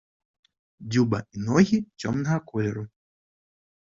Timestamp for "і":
1.39-1.41